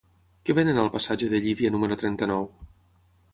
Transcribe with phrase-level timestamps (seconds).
[0.47, 2.49] Què venen al passatge de Llívia número trenta-nou?